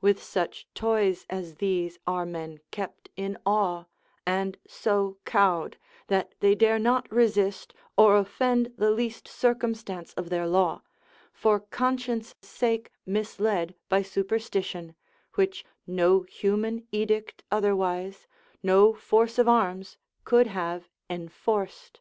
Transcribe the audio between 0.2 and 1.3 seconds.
such toys